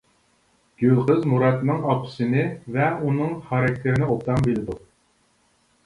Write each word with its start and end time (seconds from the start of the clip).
گۈلقىز 0.83 1.27
مۇراتنىڭ 1.33 1.85
ئاپىسىنى 1.91 2.47
ۋە 2.79 2.89
ئۇنىڭ 2.97 3.39
خاراكتېرىنى 3.51 4.11
ئوبدان 4.13 4.45
بىلىدۇ. 4.51 4.81